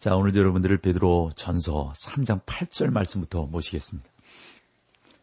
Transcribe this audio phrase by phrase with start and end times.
[0.00, 4.08] 자, 오늘도 여러분들을 베드로 전서 3장 8절 말씀부터 모시겠습니다.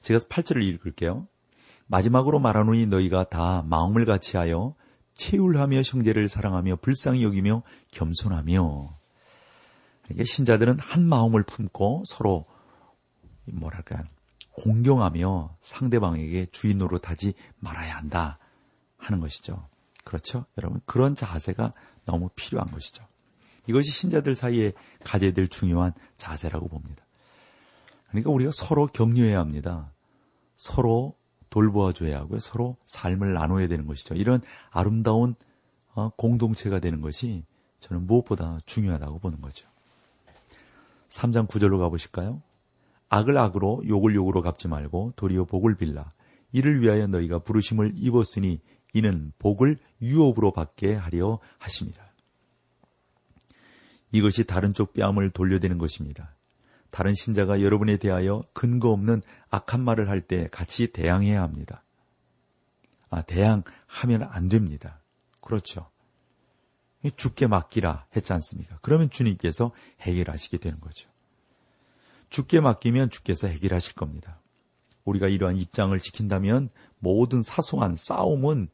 [0.01, 1.27] 제가 8절을 읽을게요.
[1.87, 4.75] 마지막으로 말하노니 너희가 다 마음을 같이하여
[5.15, 8.95] 체율하며 형제를 사랑하며 불쌍히 여기며 겸손하며
[10.23, 12.45] 신자들은 한 마음을 품고 서로
[13.45, 14.03] 뭐랄까
[14.51, 18.37] 공경하며 상대방에게 주인 노릇하지 말아야 한다
[18.97, 19.67] 하는 것이죠.
[20.03, 20.45] 그렇죠?
[20.59, 21.73] 여러분 그런 자세가
[22.05, 23.03] 너무 필요한 것이죠.
[23.67, 27.05] 이것이 신자들 사이에 가져야 될 중요한 자세라고 봅니다.
[28.09, 29.91] 그러니까 우리가 서로 격려해야 합니다.
[30.55, 31.15] 서로
[31.49, 32.39] 돌보아줘야 하고요.
[32.39, 34.15] 서로 삶을 나눠야 되는 것이죠.
[34.15, 35.35] 이런 아름다운
[35.93, 37.43] 어, 공동체가 되는 것이
[37.79, 39.67] 저는 무엇보다 중요하다고 보는 거죠.
[41.09, 42.41] 3장 9절로 가보실까요?
[43.09, 46.11] 악을 악으로 욕을 욕으로 갚지 말고 도리어 복을 빌라.
[46.51, 48.59] 이를 위하여 너희가 부르심을 입었으니
[48.93, 52.06] 이는 복을 유업으로 받게 하려 하십니다.
[54.11, 56.33] 이것이 다른 쪽 뺨을 돌려대는 것입니다.
[56.89, 61.83] 다른 신자가 여러분에 대하여 근거 없는 악한 말을 할 때 같이 대항해야 합니다.
[63.09, 64.99] 아, 대항하면 안 됩니다.
[65.41, 65.89] 그렇죠.
[67.15, 68.79] 죽게 맡기라 했지 않습니까?
[68.81, 71.09] 그러면 주님께서 해결하시게 되는 거죠.
[72.29, 74.39] 죽게 맡기면 주께서 해결하실 겁니다.
[75.05, 76.69] 우리가 이러한 입장을 지킨다면
[76.99, 78.69] 모든 사소한 싸움은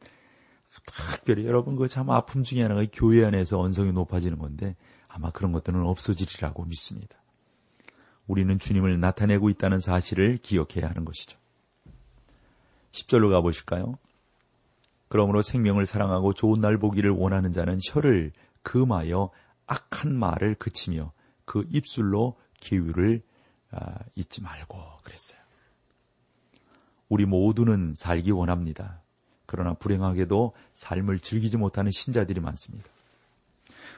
[0.86, 4.76] 특별히 여러분 그 참 아픔 중에 하나가 교회 안에서 언성이 높아지는 건데
[5.14, 7.18] 아마 그런 것들은 없어지리라고 믿습니다.
[8.26, 11.38] 우리는 주님을 나타내고 있다는 사실을 기억해야 하는 것이죠.
[12.92, 13.98] 10절로 가보실까요?
[15.10, 18.32] 그러므로 생명을 사랑하고 좋은 날 보기를 원하는 자는 혀를
[18.64, 19.30] 금하여
[19.68, 21.12] 악한 말을 그치며
[21.46, 23.22] 그 입술로 기유를
[23.72, 25.40] 아, 잊지 말고 그랬어요.
[27.10, 29.02] 우리 모두는 살기 원합니다.
[29.46, 32.90] 그러나 불행하게도 삶을 즐기지 못하는 신자들이 많습니다.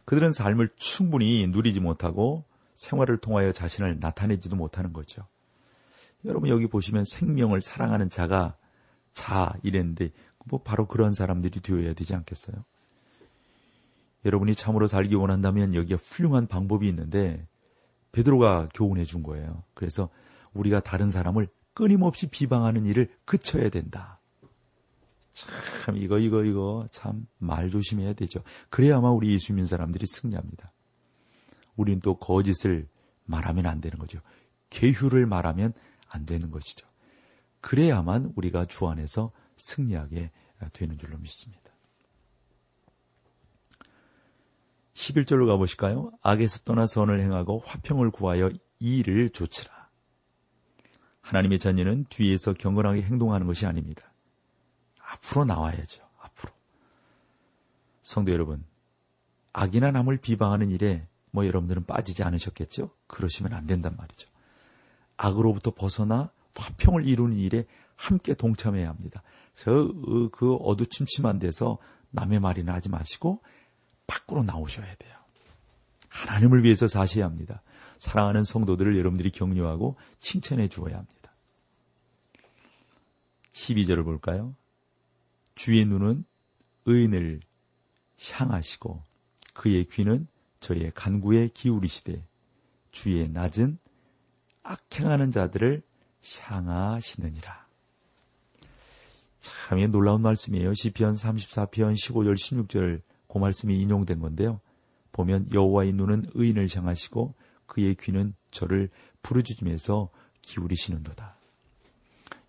[0.06, 2.46] 그들은 삶을 충분히 누리지 못하고
[2.76, 5.26] 생활을 통하여 자신을 나타내지도 못하는 거죠.
[6.26, 8.56] 여러분 여기 보시면 생명을 사랑하는 자가
[9.14, 10.12] 자 이랬는데
[10.46, 12.64] 뭐 바로 그런 사람들이 되어야 되지 않겠어요?
[14.26, 17.48] 여러분이 참으로 살기 원한다면 여기에 훌륭한 방법이 있는데
[18.12, 19.64] 베드로가 교훈해 준 거예요.
[19.74, 20.10] 그래서
[20.54, 24.20] 우리가 다른 사람을 끊임없이 비방하는 일을 그쳐야 된다.
[25.84, 28.42] 참 이거 이거 이거 참 말 조심해야 되죠.
[28.70, 30.72] 그래야만 우리 예수민 사람들이 승리합니다.
[31.76, 32.88] 우린 또 거짓을
[33.26, 34.20] 말하면 안 되는 거죠.
[34.70, 35.74] 계휴를 말하면
[36.10, 36.88] 안 되는 것이죠.
[37.62, 40.32] 그래야만 우리가 주 안에서 승리하게
[40.74, 41.64] 되는 줄로 믿습니다.
[44.94, 46.12] 11절로 가보실까요?
[46.22, 49.90] 악에서 떠나 선을 행하고 화평을 구하여 이 일을 조치라.
[51.22, 54.14] 하나님의 자녀는 뒤에서 경건하게 행동하는 것이 아닙니다.
[55.06, 56.04] 앞으로 나와야죠.
[56.20, 56.52] 앞으로.
[58.02, 58.64] 성도 여러분,
[59.54, 62.92] 악이나 남을 비방하는 일에 뭐 여러분들은 빠지지 않으셨겠죠?
[63.08, 64.30] 그러시면 안 된단 말이죠.
[65.18, 69.22] 악으로부터 벗어나 화평을 이루는 일에 함께 동참해야 합니다.
[69.56, 71.78] 저그 그 어두침침한 데서
[72.12, 73.42] 남의 말이나 하지 마시고
[74.08, 75.16] 밖으로 나오셔야 돼요.
[76.10, 77.62] 하나님을 위해서 사셔야 합니다.
[77.98, 81.34] 사랑하는 성도들을 여러분들이 격려하고 칭찬해 주어야 합니다.
[83.54, 84.56] 12절을 볼까요?
[85.56, 86.26] 주의 눈은
[86.86, 87.40] 의인을
[88.32, 89.02] 향하시고
[89.54, 90.28] 그의 귀는
[90.60, 92.26] 저의 간구에 기울이시되
[92.92, 93.78] 주의 낮은
[94.64, 95.82] 악행하는 자들을
[96.42, 97.66] 향하시느니라.
[99.40, 100.74] 참 놀라운 말씀이에요.
[100.74, 104.60] 시편 34편 15절 16절 그 말씀이 인용된 건데요.
[105.12, 107.36] 보면 여호와의 눈은 의인을 향하시고
[107.68, 108.90] 그의 귀는 저를
[109.22, 110.10] 부르짖으면서
[110.42, 111.38] 기울이시는도다.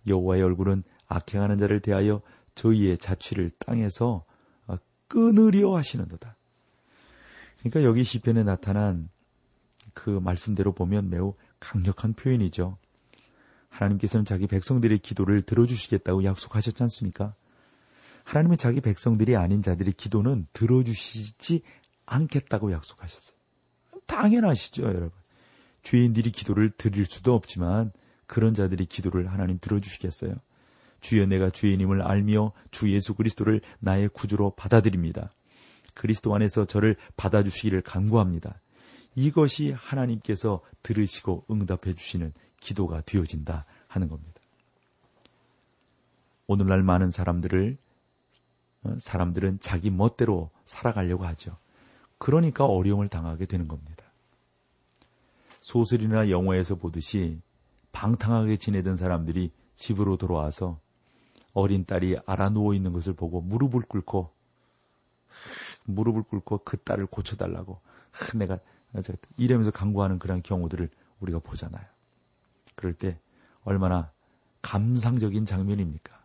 [0.06, 2.22] 여호와의 얼굴은 악행하는 자를 대하여
[2.56, 4.24] 저희의 자취를 땅에서
[4.66, 4.76] 어,
[5.06, 6.36] 끊으려 하시는도다.
[7.60, 9.08] 그러니까 여기 시편에 나타난
[9.94, 12.76] 그 말씀대로 보면 매우 강력한 표현이죠.
[13.68, 17.34] 하나님께서는 자기 백성들의 기도를 들어주시겠다고 약속하셨지 않습니까?
[18.24, 21.62] 하나님은 자기 백성들이 아닌 자들의 기도는 들어주시지
[22.06, 23.36] 않겠다고 약속하셨어요.
[24.06, 25.10] 당연하시죠, 여러분.
[25.82, 27.92] 죄인들이 기도를 드릴 수도 없지만
[28.26, 30.34] 그런 자들이 기도를 하나님 들어주시겠어요?
[31.06, 35.32] 주여 내가 주인임을 알며 주 예수 그리스도를 나의 구주로 받아들입니다.
[35.94, 38.60] 그리스도 안에서 저를 받아주시기를 간구합니다.
[39.14, 44.40] 이것이 하나님께서 들으시고 응답해 주시는 기도가 되어진다 하는 겁니다.
[46.48, 47.78] 오늘날 많은 사람들을
[48.82, 51.56] 어, 사람들은 자기 멋대로 살아가려고 하죠.
[52.18, 54.04] 그러니까 어려움을 당하게 되는 겁니다.
[55.60, 57.40] 소설이나 영화에서 보듯이
[57.92, 60.80] 방탕하게 지내던 사람들이 집으로 돌아와서
[61.56, 64.30] 어린 딸이 알아 누워 있는 것을 보고 무릎을 꿇고
[65.84, 67.80] 무릎을 꿇고 그 딸을 고쳐달라고
[68.34, 68.58] 내가
[69.38, 71.82] 이러면서 강구하는 그런 경우들을 우리가 보잖아요.
[72.74, 73.18] 그럴 때
[73.64, 74.12] 얼마나
[74.60, 76.22] 감상적인 장면입니까?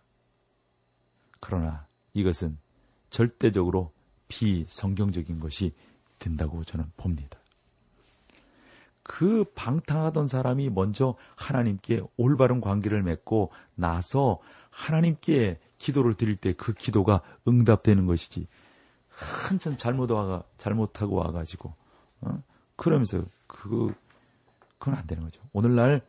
[1.40, 2.58] 그러나 이것은
[3.10, 3.94] 절대적으로
[4.28, 5.74] 비성경적인 것이
[6.20, 7.40] 된다고 저는 봅니다.
[9.12, 17.22] 그 방탕하던 사람이 먼저 하나님께 올바른 관계를 맺고 나서 하나님께 기도를 드릴 때 그 기도가
[17.46, 18.48] 응답되는 것이지
[19.10, 21.74] 한참 잘못 와가 잘못하고 와가지고
[22.22, 22.44] 어?
[22.78, 23.94] 그러면서 그
[24.78, 25.42] 그건 안 되는 거죠.
[25.52, 26.02] 오늘날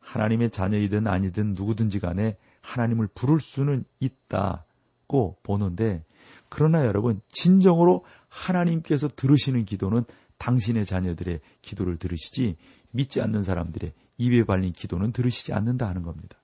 [0.00, 6.04] 하나님의 자녀이든 아니든 누구든지 간에 하나님을 부를 수는 있다고 보는데
[6.50, 10.04] 그러나 여러분 진정으로 하나님께서 들으시는 기도는
[10.40, 12.56] 당신의 자녀들의 기도를 들으시지
[12.90, 16.38] 믿지 않는 사람들의 입에 발린 기도는 들으시지 않는다 하는 겁니다.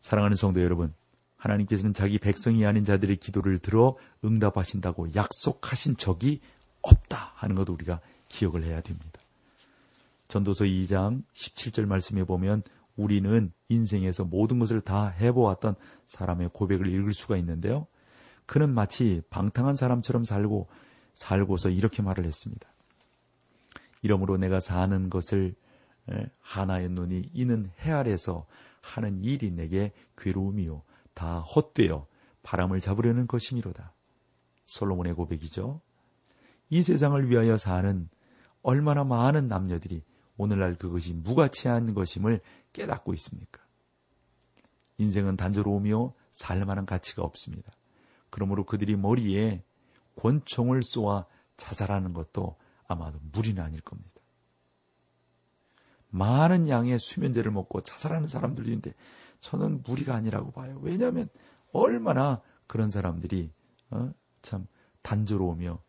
[0.00, 0.94] 사랑하는 성도 여러분,
[1.36, 6.40] 하나님께서는 자기 백성이 아닌 자들의 기도를 들어 응답하신다고 약속하신 적이
[6.82, 9.20] 없다 하는 것도 우리가 기억을 해야 됩니다.
[10.28, 12.62] 전도서 2장 17절 말씀에 보면
[12.96, 15.74] 우리는 인생에서 모든 것을 다 해보았던
[16.06, 17.86] 사람의 고백을 읽을 수가 있는데요.
[18.46, 20.68] 그는 마치 방탕한 사람처럼 살고
[21.14, 22.68] 살고서 이렇게 말을 했습니다.
[24.02, 25.54] 이러므로 내가 사는 것을
[26.40, 28.46] 하나의 눈이 이는 해 아래서
[28.80, 30.82] 하는 일이 내게 괴로움이요
[31.14, 32.06] 다 헛되어
[32.42, 33.92] 바람을 잡으려는 것이미로다.
[34.66, 35.80] 솔로몬의 고백이죠.
[36.70, 38.08] 이 세상을 위하여 사는
[38.62, 40.02] 얼마나 많은 남녀들이
[40.36, 42.40] 오늘날 그것이 무가치한 것임을
[42.72, 43.60] 깨닫고 있습니까?
[44.98, 47.72] 인생은 단조로우며 살만한 가치가 없습니다.
[48.30, 49.62] 그러므로 그들이 머리에
[50.20, 51.26] 권총을 쏘아
[51.56, 52.56] 자살하는 것도
[52.86, 54.10] 아마도 무리는 아닐 겁니다.
[56.08, 58.94] 많은 양의 수면제를 먹고 자살하는 사람들도 있는데
[59.40, 60.78] 저는 무리가 아니라고 봐요.
[60.82, 61.28] 왜냐하면
[61.72, 63.52] 얼마나 그런 사람들이
[63.90, 64.12] 어?
[64.42, 64.66] 참
[65.02, 65.80] 단조로우며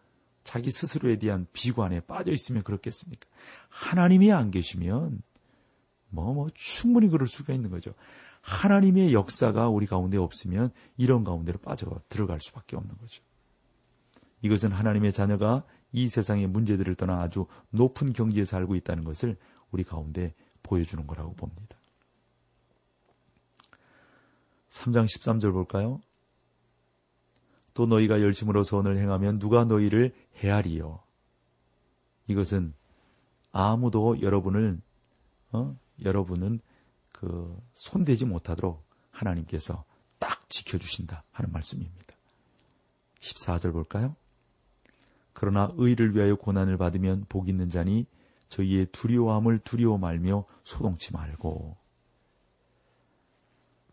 [0.43, 3.27] 자기 스스로에 대한 비관에 빠져 있으면 그렇겠습니까?
[3.69, 5.21] 하나님이 안 계시면
[6.09, 7.93] 뭐, 뭐, 충분히 그럴 수가 있는 거죠.
[8.41, 13.23] 하나님의 역사가 우리 가운데 없으면 이런 가운데로 빠져 들어갈 수밖에 없는 거죠.
[14.41, 19.37] 이것은 하나님의 자녀가 이 세상의 문제들을 떠나 아주 높은 경지에 살고 있다는 것을
[19.71, 20.33] 우리 가운데
[20.63, 21.77] 보여주는 거라고 봅니다.
[24.69, 25.99] 3장 13절 볼까요?
[27.73, 30.99] 또 너희가 열심으로 선을 행하면 누가 너희를 헤아리요.
[32.27, 32.73] 이것은
[33.51, 34.81] 아무도 여러분을
[35.51, 35.75] 어?
[36.03, 36.59] 여러분은
[37.11, 39.83] 그 손대지 못하도록 하나님께서
[40.19, 42.15] 딱 지켜주신다 하는 말씀입니다.
[43.19, 44.15] 14절 볼까요?
[45.33, 48.05] 그러나 의를 위하여 고난을 받으면 복 있는 자니
[48.49, 51.77] 저희의 두려움을 두려워 말며 소동치 말고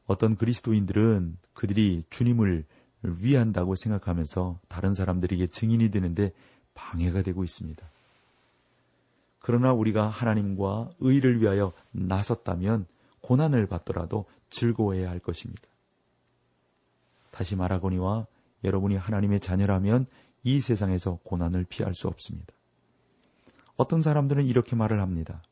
[0.06, 2.64] 어떤 그리스도인들은 그들이 주님을
[3.02, 6.32] 위한다고 생각하면서 다른 사람들에게 증인이 되는데
[6.74, 7.88] 방해가 되고 있습니다.
[9.38, 12.86] 그러나 우리가 하나님과 의를 위하여 나섰다면
[13.20, 15.62] 고난을 받더라도 즐거워해야 할 것입니다.
[17.30, 18.26] 다시 말하거니와
[18.64, 20.06] 여러분이 하나님의 자녀라면
[20.42, 22.52] 이 세상에서 고난을 피할 수 없습니다.
[23.76, 25.42] 어떤 사람들은 이렇게 말을 합니다.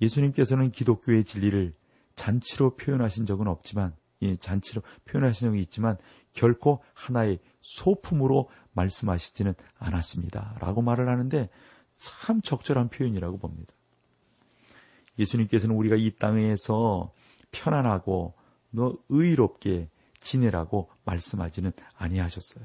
[0.00, 1.74] 예수님께서는 기독교의 진리를
[2.16, 5.96] 잔치로 표현하신 적은 없지만, 예, 잔치로 표현하신 적이 있지만,
[6.32, 10.56] 결코 하나의 소품으로 말씀하시지는 않았습니다.
[10.60, 11.48] 라고 말을 하는데
[11.96, 13.72] 참 적절한 표현이라고 봅니다.
[15.18, 17.12] 예수님께서는 우리가 이 땅에서
[17.52, 18.34] 편안하고
[18.70, 19.88] 너 의롭게
[20.18, 22.64] 지내라고 말씀하지는 아니하셨어요.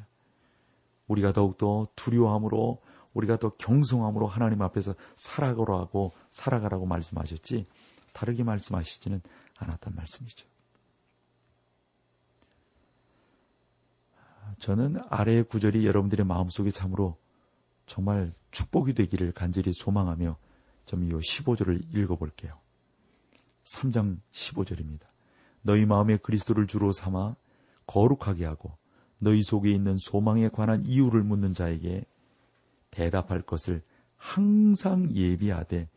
[1.09, 2.81] 우리가 더욱더 두려움으로
[3.13, 7.67] 우리가 더 경성함으로 하나님 앞에서 살아가라고 살아가라고 말씀하셨지
[8.13, 9.21] 다르게 말씀하시지는
[9.57, 10.47] 않았단 말씀이죠.
[14.59, 17.17] 저는 아래의 구절이 여러분들의 마음속에 참으로
[17.85, 20.37] 정말 축복이 되기를 간절히 소망하며
[20.85, 22.57] 좀이 15절을 읽어볼게요.
[23.63, 25.01] 3장 15절입니다.
[25.61, 27.35] 너희 마음에 그리스도를 주로 삼아
[27.85, 28.77] 거룩하게 하고
[29.19, 32.05] 너희 속에 있는 소망에 관한 이유를 묻는 자에게
[32.91, 33.81] 대답할 것을
[34.17, 35.89] 항상 예비하되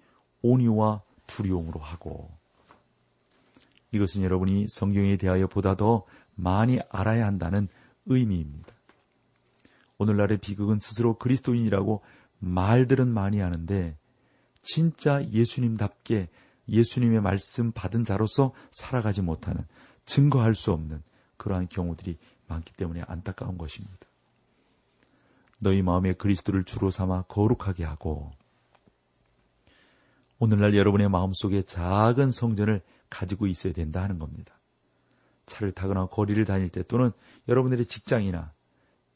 [0.42, 2.30] 온유와 두려움으로 하고
[3.92, 7.68] 이것은 여러분이 성경에 대하여 보다 더 많이 알아야 한다는
[8.06, 8.74] 의미입니다.
[9.98, 12.02] 오늘날의 비극은 스스로 그리스도인이라고
[12.38, 13.96] 말들은 많이 하는데
[14.62, 16.28] 진짜 예수님답게
[16.68, 19.64] 예수님의 말씀 받은 자로서 살아가지 못하는
[20.04, 21.02] 증거할 수 없는
[21.36, 22.18] 그러한 경우들이
[22.52, 24.06] 많기 때문에 안타까운 것입니다.
[25.58, 28.32] 너희 마음에 그리스도를 주로 삼아 거룩하게 하고
[30.38, 34.58] 오늘날 여러분의 마음속에 작은 성전을 가지고 있어야 된다 하는 겁니다.
[35.46, 37.10] 차를 타거나 거리를 다닐 때 또는
[37.48, 38.52] 여러분들의 직장이나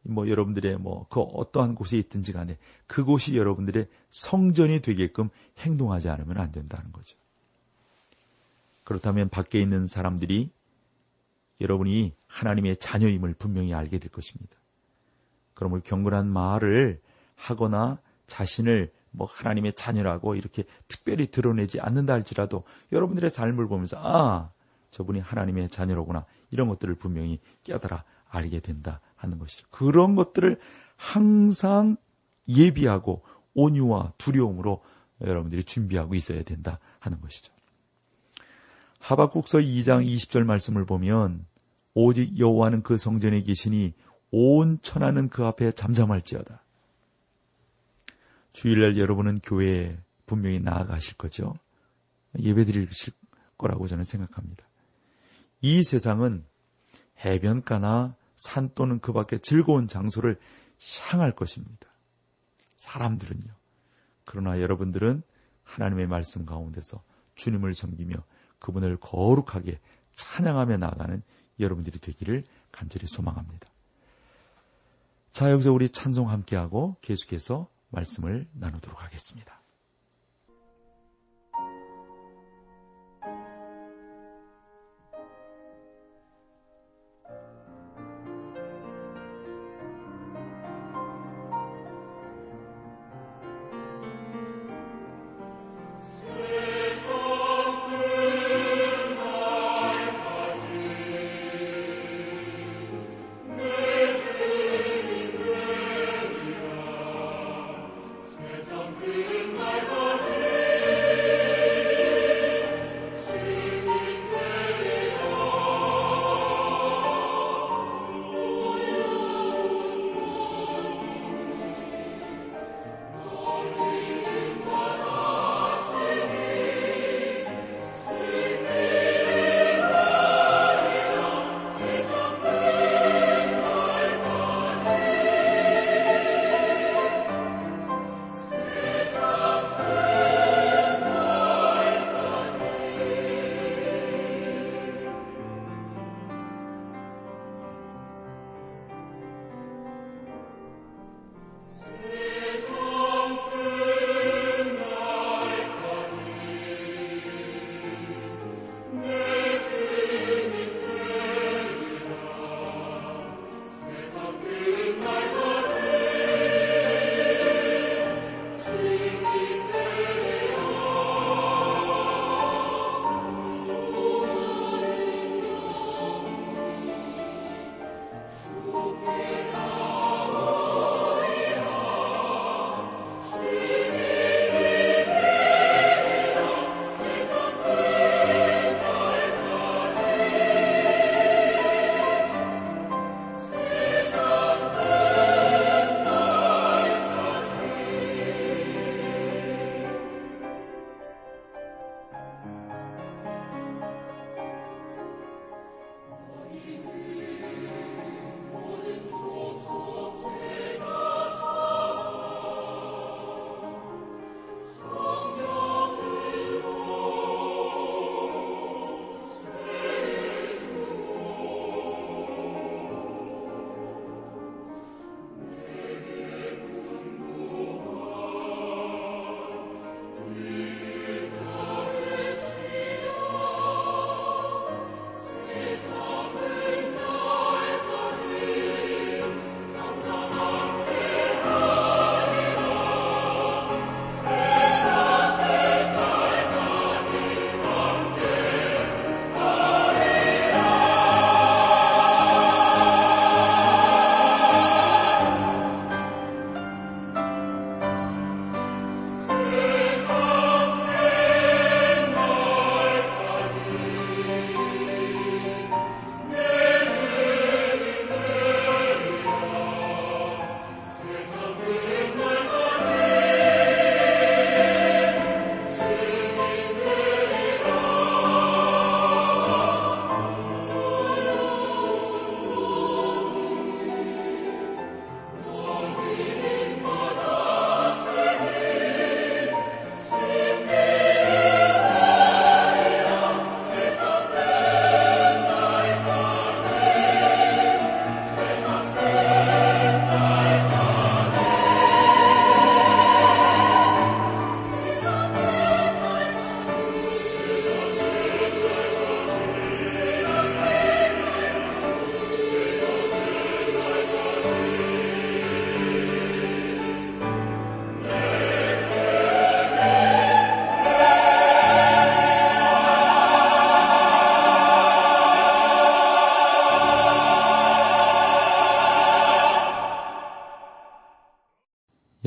[0.02, 6.52] 뭐 여러분들의 뭐 그 어떠한 곳에 있든지 간에 그곳이 여러분들의 성전이 되게끔 행동하지 않으면 안
[6.52, 7.16] 된다는 거죠.
[8.84, 10.50] 그렇다면 밖에 있는 사람들이
[11.60, 14.56] 여러분이 하나님의 자녀임을 분명히 알게 될 것입니다.
[15.54, 17.00] 그러므로 경건한 말을
[17.34, 24.50] 하거나 자신을 뭐 하나님의 자녀라고 이렇게 특별히 드러내지 않는다 할지라도 여러분들의 삶을 보면서 아
[24.90, 29.66] 저분이 하나님의 자녀로구나 이런 것들을 분명히 깨달아 알게 된다 하는 것이죠.
[29.70, 30.58] 그런 것들을
[30.96, 31.96] 항상
[32.48, 33.22] 예비하고
[33.54, 34.82] 온유와 두려움으로
[35.22, 37.55] 여러분들이 준비하고 있어야 된다 하는 것이죠.
[39.06, 41.46] 하박국서 2장 20절 말씀을 보면
[41.94, 43.94] 오직 여호와는 그 성전에 계시니
[44.32, 46.64] 온 천하는 그 앞에 잠잠할지어다.
[48.52, 49.96] 주일날 여러분은 교회에
[50.26, 51.54] 분명히 나아가실 거죠.
[52.36, 53.12] 예배 드리실
[53.56, 54.66] 거라고 저는 생각합니다.
[55.60, 56.44] 이 세상은
[57.24, 60.36] 해변가나 산 또는 그 밖에 즐거운 장소를
[61.08, 61.86] 향할 것입니다.
[62.78, 63.54] 사람들은요.
[64.24, 65.22] 그러나 여러분들은
[65.62, 67.04] 하나님의 말씀 가운데서
[67.36, 68.16] 주님을 섬기며
[68.58, 69.78] 그분을 거룩하게
[70.14, 71.22] 찬양하며 나가는
[71.58, 73.68] 여러분들이 되기를 간절히 소망합니다.
[75.32, 79.55] 자, 여기서 우리 찬송 함께하고 계속해서 말씀을 나누도록 하겠습니다.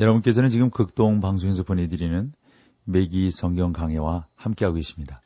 [0.00, 2.32] 여러분께서는 지금 극동 방송에서 보내드리는
[2.84, 5.20] 매기 성경 강해와 함께하고 계십니다.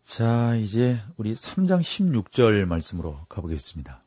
[0.00, 4.00] 자, 이제 우리 3장 16절 말씀으로 가보겠습니다.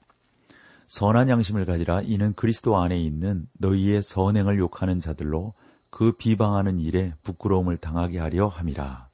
[0.88, 5.54] 선한 양심을 가지라 이는 그리스도 안에 있는 너희의 선행을 욕하는 자들로
[5.92, 9.10] 그 비방하는 일에 부끄러움을 당하게 하려 함이라.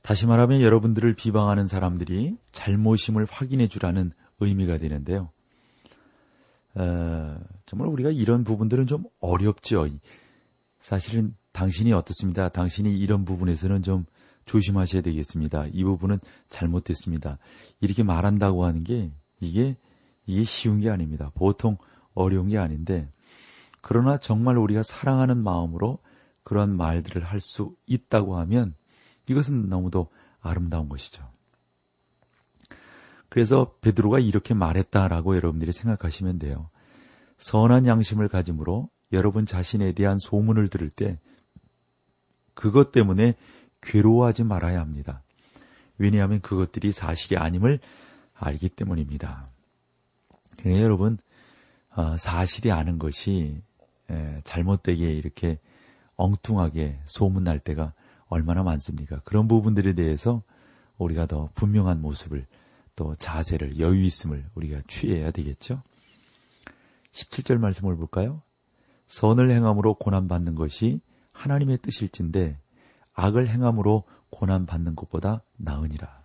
[0.00, 5.33] 다시 말하면 여러분들을 비방하는 사람들이 잘못임을 확인해 주라는 의미가 되는데요.
[6.74, 9.88] 어, 정말 우리가 이런 부분들은 좀 어렵죠.
[10.80, 12.48] 사실은 당신이 어떻습니다.
[12.48, 14.04] 당신이 이런 부분에서는 좀
[14.44, 15.66] 조심하셔야 되겠습니다.
[15.72, 17.38] 이 부분은 잘못됐습니다.
[17.80, 19.76] 이렇게 말한다고 하는 게 이게
[20.26, 21.30] 이게 쉬운 게 아닙니다.
[21.34, 21.78] 보통
[22.14, 23.08] 어려운 게 아닌데
[23.80, 25.98] 그러나 정말 우리가 사랑하는 마음으로
[26.42, 28.74] 그런 말들을 할 수 있다고 하면
[29.28, 30.08] 이것은 너무도
[30.40, 31.33] 아름다운 것이죠.
[33.34, 36.70] 그래서 베드로가 이렇게 말했다라고 여러분들이 생각하시면 돼요.
[37.38, 41.18] 선한 양심을 가짐으로 여러분 자신에 대한 소문을 들을 때
[42.54, 43.34] 그것 때문에
[43.82, 45.24] 괴로워하지 말아야 합니다.
[45.98, 47.80] 왜냐하면 그것들이 사실이 아님을
[48.34, 49.44] 알기 때문입니다.
[50.56, 51.18] 그러니까 여러분
[51.96, 53.60] 어, 사실이 아는 것이
[54.44, 55.58] 잘못되게 이렇게
[56.14, 57.94] 엉뚱하게 소문날 때가
[58.28, 59.18] 얼마나 많습니까?
[59.24, 60.44] 그런 부분들에 대해서
[60.98, 62.46] 우리가 더 분명한 모습을
[62.96, 65.82] 또 자세를 여유 있음을 우리가 취해야 되겠죠.
[67.12, 68.42] 17절 말씀을 볼까요?
[69.08, 71.00] 선을 행함으로 고난 받는 것이
[71.32, 72.58] 하나님의 뜻일진데
[73.12, 76.24] 악을 행함으로 고난 받는 것보다 나으니라.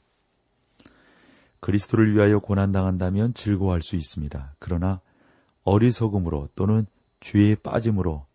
[1.59, 4.55] 그리스도를 위하여 고난 당한다면 즐거워할 수 있습니다.
[4.59, 5.01] 그러나
[5.63, 6.85] 어리석음으로 또는
[7.19, 8.25] 죄에 빠짐으로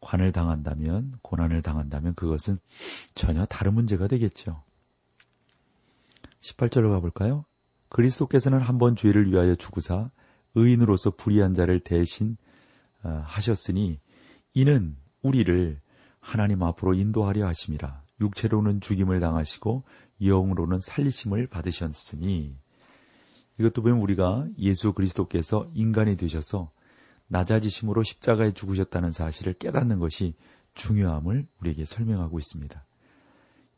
[0.00, 2.58] 관을 당한다면, 고난을 당한다면 그것은
[3.14, 4.62] 전혀 다른 문제가 되겠죠.
[6.40, 7.44] 18절로 가볼까요?
[7.90, 10.10] 그리스도께서는 한 번 죄를 위하여 죽으사
[10.54, 12.36] 의인으로서 불의한 자를 대신
[13.02, 14.00] 어, 하셨으니
[14.54, 15.80] 이는 우리를
[16.20, 19.84] 하나님 앞으로 인도하려 하심이라 육체로는 죽임을 당하시고
[20.22, 22.56] 영으로는 살리심을 받으셨으니
[23.58, 26.70] 이것도 보면 우리가 예수 그리스도께서 인간이 되셔서
[27.28, 30.34] 낮아지심으로 십자가에 죽으셨다는 사실을 깨닫는 것이
[30.74, 32.84] 중요함을 우리에게 설명하고 있습니다.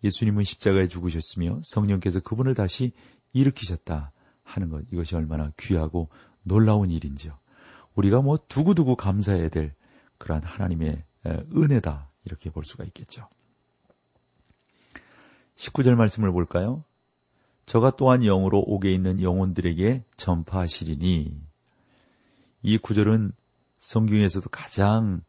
[0.05, 2.92] 예수님은 십자가에 죽으셨으며 성령께서 그분을 다시
[3.32, 6.08] 일으키셨다 하는 것 이것이 얼마나 귀하고
[6.42, 7.38] 놀라운 일인지요.
[7.94, 9.74] 우리가 뭐 두고두고 감사해야 될
[10.18, 13.28] 그러한 하나님의 은혜다 이렇게 볼 수가 있겠죠.
[15.56, 16.84] 19절 말씀을 볼까요?
[17.66, 21.40] 저가 또한 영으로 옥에 있는 영혼들에게 전파하시리니
[22.62, 23.32] 이 구절은
[23.78, 25.22] 성경에서도 가장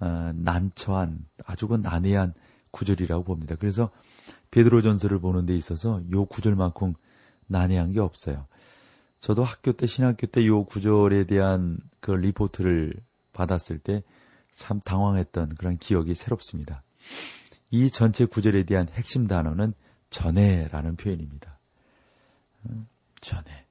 [0.00, 2.34] 어, 난처한 아주 그 난해한
[2.70, 3.56] 구절이라고 봅니다.
[3.56, 3.90] 그래서
[4.50, 6.94] 베드로 전서를 보는 데 있어서 요 구절만큼
[7.48, 8.46] 난해한 게 없어요.
[9.20, 12.94] 저도 학교 때 신학교 때 요 구절에 대한 그 리포트를
[13.32, 14.02] 받았을 때
[14.58, 16.82] 참 당황했던 그런 기억이 새롭습니다.
[17.70, 19.72] 이 전체 구절에 대한 핵심 단어는
[20.10, 21.58] 전에라는 표현입니다.
[22.66, 22.88] 음,
[23.20, 23.66] 전에.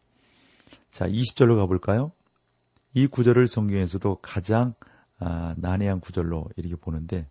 [0.92, 2.14] 자, 20절로 가볼까요?
[2.94, 4.74] 이 구절을 성경에서도 가장
[5.20, 7.28] 아, 난해한 구절로 이렇게 보는데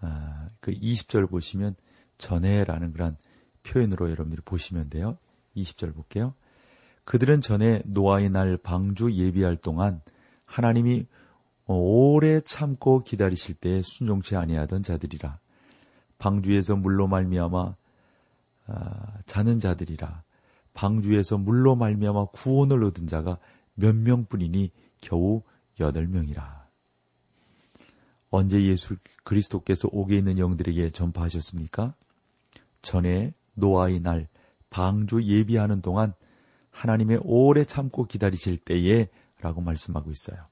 [0.00, 1.74] 아, 그 20절 보시면
[2.18, 3.16] 전에라는 그런
[3.62, 5.16] 표현으로 여러분들이 보시면 돼요.
[5.56, 6.34] 20절 볼게요.
[7.04, 10.00] 그들은 전에 노아의 날 방주 예비할 동안
[10.44, 11.06] 하나님이
[11.66, 15.38] 오래 참고 기다리실 때에 순종치 아니하던 자들이라
[16.18, 17.74] 방주에서 물로 말미암아
[18.66, 20.22] 아, 자는 자들이라
[20.74, 23.38] 방주에서 물로 말미암아 구원을 얻은 자가
[23.74, 25.42] 몇 명뿐이니 겨우
[25.80, 26.62] 여덟 명이라.
[28.30, 31.94] 언제 예수 그리스도께서 옥에 있는 영들에게 전파하셨습니까?
[32.80, 34.28] 전에 노아의 날
[34.72, 36.14] 방주 예비하는 동안
[36.70, 39.08] 하나님의 오래 참고 기다리실 때에
[39.40, 40.46] 라고 말씀하고 있어요.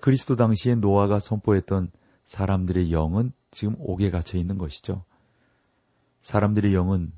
[0.00, 1.90] 그리스도 당시에 노아가 선포했던
[2.24, 5.04] 사람들의 영은 지금 옥에 갇혀 있는 것이죠.
[6.22, 7.12] 사람들의 영은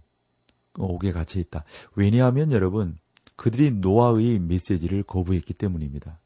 [0.79, 1.65] 옥에 갇혀 있다.
[1.95, 2.99] 왜냐하면 여러분,
[3.37, 6.19] 그들이 노아의 메시지를 거부했기 때문입니다.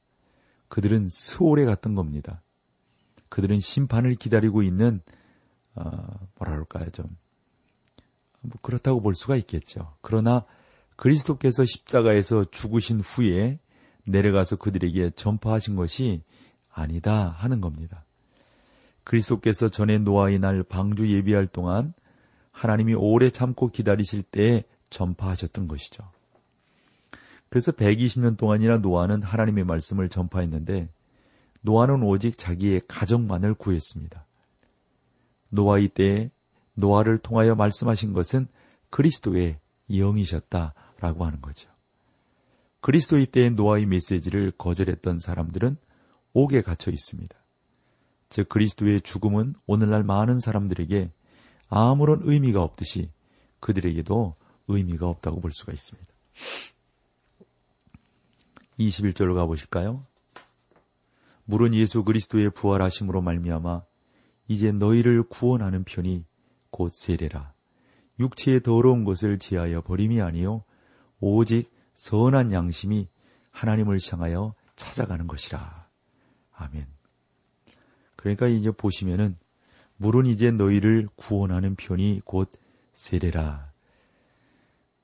[0.68, 2.42] 그들은 스올에 갔던 겁니다.
[3.28, 5.02] 그들은 심판을 기다리고 있는,
[5.74, 7.16] 어, 뭐라 그럴까요, 좀.
[8.40, 9.94] 뭐 그렇다고 볼 수가 있겠죠.
[10.00, 10.44] 그러나
[10.96, 13.58] 그리스도께서 십자가에서 죽으신 후에
[14.04, 16.22] 내려가서 그들에게 전파하신 것이
[16.70, 18.04] 아니다 하는 겁니다.
[19.04, 21.94] 그리스도께서 전에 노아의 날 방주 예비할 동안
[22.52, 26.04] 하나님이 오래 참고 기다리실 때에 전파하셨던 것이죠.
[27.48, 30.88] 그래서 120년 동안이나 노아는 하나님의 말씀을 전파했는데
[31.62, 34.26] 노아는 오직 자기의 가정만을 구했습니다.
[35.50, 36.30] 노아의 때에
[36.80, 38.48] 노아를 통하여 말씀하신 것은
[38.90, 39.58] 그리스도의
[39.90, 40.74] 영이셨다.
[41.00, 41.70] 라고 하는 거죠.
[42.80, 45.76] 그리스도의 때에 노아의 메시지를 거절했던 사람들은
[46.32, 47.36] 옥에 갇혀 있습니다.
[48.28, 51.10] 즉 그리스도의 죽음은 오늘날 많은 사람들에게
[51.68, 53.10] 아무런 의미가 없듯이
[53.60, 54.36] 그들에게도
[54.68, 56.08] 의미가 없다고 볼 수가 있습니다.
[58.78, 60.06] 21절로 가보실까요?
[61.44, 63.82] 물은 예수 그리스도의 부활하심으로 말미암아
[64.48, 66.24] 이제 너희를 구원하는 편이
[66.70, 67.52] 곧 세례라.
[68.18, 70.64] 육체의 더러운 것을 지하여 버림이 아니요
[71.20, 73.08] 오직 선한 양심이
[73.50, 75.88] 하나님을 향하여 찾아가는 것이라.
[76.52, 76.86] 아멘.
[78.16, 79.36] 그러니까 이제 보시면은
[79.96, 82.50] 물은 이제 너희를 구원하는 편이 곧
[82.94, 83.70] 세례라.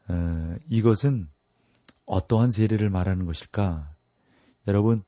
[0.09, 1.29] 어, 이것은
[2.07, 3.93] 어떠한 세례를 말하는 것일까?
[4.69, 5.03] 여러분,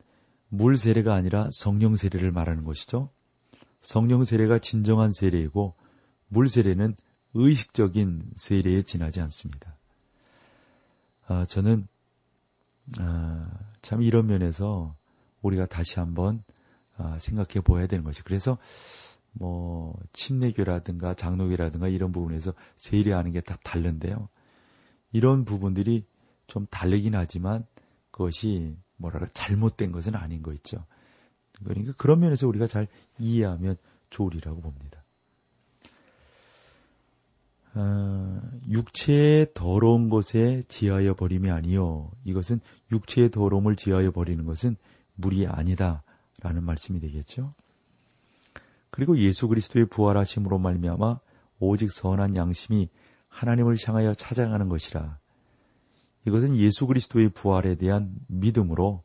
[0.49, 3.11] 물 세례가 아니라 성령 세례를 말하는 것이죠.
[3.81, 5.75] 성령 세례가 진정한 세례이고
[6.29, 6.95] 물 세례는
[7.35, 9.77] 의식적인 세례에 지나지 않습니다.
[11.27, 11.87] 아, 저는
[12.99, 13.51] 아,
[13.83, 14.97] 참 이런 면에서
[15.43, 16.43] 우리가 다시 한번
[16.97, 18.59] 아, 생각해 보아야 되는 것이 그래서
[19.33, 24.29] 뭐 침례교라든가 장로교라든가 이런 부분에서 세례하는 게 다 다른데요.
[25.13, 26.05] 이런 부분들이
[26.47, 27.67] 좀 다르긴 하지만
[28.11, 30.85] 그것이 뭐랄까 잘못된 것은 아닌 거 있죠.
[31.65, 32.89] 그러니까 그런 면에서 우리가 잘
[33.19, 33.77] 이해하면
[34.11, 34.98] 좋으리라고 봅니다.
[37.81, 42.11] 어, 육체의 더러운 것에 지하여 버림이 아니요.
[42.25, 42.59] 이것은
[42.91, 44.77] 육체의 더러움을 지하여 버리는 것은
[45.15, 47.55] 물이 아니다라는 말씀이 되겠죠.
[48.91, 51.21] 그리고 예수 그리스도의 부활하심으로 말미암아
[51.61, 52.89] 오직 선한 양심이
[53.29, 55.19] 하나님을 향하여 찾아가는 것이라.
[56.27, 59.05] 이것은 예수 그리스도의 부활에 대한 믿음으로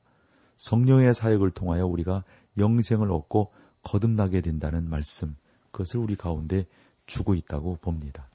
[0.56, 2.24] 성령의 사역을 통하여 우리가
[2.58, 5.36] 영생을 얻고 거듭나게 된다는 말씀,
[5.72, 6.66] 그것을 우리 가운데
[7.06, 8.30] 주고 있다고 봅니다.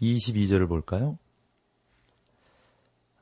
[0.00, 1.18] 22절을 볼까요?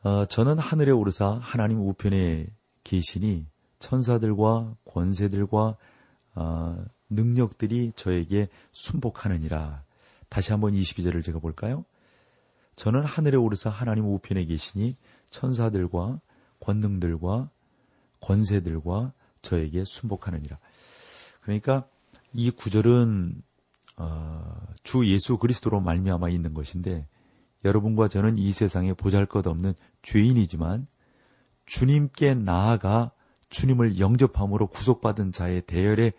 [0.03, 2.47] 어, 저는 하늘에 오르사 하나님 우편에
[2.85, 3.47] 계시니
[3.79, 5.77] 천사들과 권세들과
[6.35, 9.83] 어, 능력들이 저에게 순복하느니라.
[10.29, 11.85] 다시 한번 22절을 제가 볼까요?
[12.77, 14.97] 저는 하늘에 오르사 하나님 우편에 계시니
[15.31, 16.21] 천사들과
[16.61, 17.51] 권능들과
[18.21, 19.12] 권세들과
[19.43, 20.59] 저에게 순복하느니라.
[21.41, 21.87] 그러니까
[22.33, 23.43] 이 구절은
[23.97, 27.07] 어, 주 예수 그리스도로 말미암아 있는 것인데
[27.65, 30.87] 여러분과 저는 이 세상에 보잘것없는 죄인이지만
[31.65, 33.13] 주님께 나아가
[33.49, 36.13] 주님을 영접함으로 구속받은 자의 대열에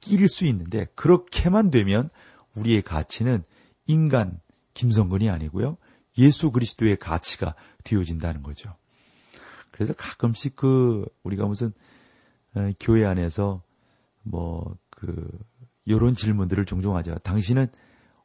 [0.00, 2.10] 끼릴 수 있는데 그렇게만 되면
[2.56, 3.44] 우리의 가치는
[3.86, 4.40] 인간
[4.74, 5.76] 김성근이 아니고요.
[6.18, 8.74] 예수 그리스도의 가치가 되어진다는 거죠.
[9.70, 11.72] 그래서 가끔씩 그 우리가 무슨
[12.54, 13.62] 어, 교회 안에서
[14.22, 15.28] 뭐 그
[15.88, 17.16] 요런 질문들을 종종 하죠.
[17.18, 17.68] 당신은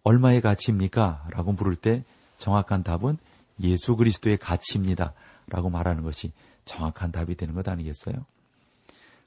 [0.04, 1.26] 얼마의 가치입니까?
[1.32, 2.04] 라고 물을 때
[2.38, 3.18] 정확한 답은
[3.62, 5.14] 예수 그리스도의 가치입니다.
[5.48, 6.32] 라고 말하는 것이
[6.66, 8.26] 정확한 답이 되는 것 아니겠어요?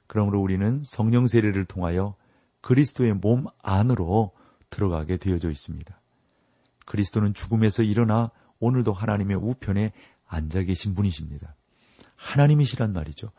[0.07, 2.15] 그러므로 우리는 성령 세례를 통하여
[2.61, 4.31] 그리스도의 몸 안으로
[4.69, 5.99] 들어가게 되어져 있습니다.
[6.85, 9.91] 그리스도는 죽음에서 일어나 오늘도 하나님의 우편에
[10.27, 11.55] 앉아 계신 분이십니다.
[12.15, 13.31] 하나님이시란 말이죠.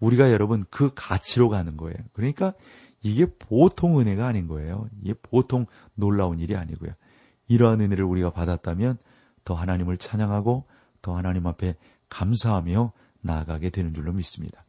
[0.00, 1.96] 우리가 여러분 그 가치로 가는 거예요.
[2.12, 2.52] 그러니까
[3.02, 4.88] 이게 보통 은혜가 아닌 거예요.
[5.02, 6.92] 이게 보통 놀라운 일이 아니고요.
[7.48, 8.98] 이러한 은혜를 우리가 받았다면
[9.44, 10.64] 더 하나님을 찬양하고
[11.00, 11.74] 더 하나님 앞에
[12.08, 14.64] 감사하며 나아가게 되는 줄로 믿습니다.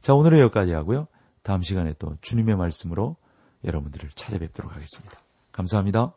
[0.00, 1.06] 자, 오늘은 여기까지 하고요.
[1.42, 3.16] 다음 시간에 또 주님의 말씀으로
[3.64, 5.20] 여러분들을 찾아뵙도록 하겠습니다.
[5.52, 6.12] 감사합니다.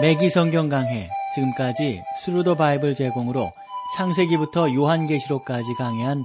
[0.00, 3.52] 매기 성경 강해 지금까지 Thru the Bible 제공으로
[3.96, 6.24] 창세기부터 요한계시록까지 강해한